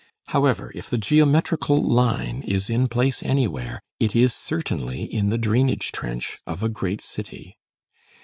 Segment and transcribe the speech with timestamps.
[0.29, 5.91] However, if the geometrical line is in place anywhere, it is certainly in the drainage
[5.91, 7.55] trench of a great city.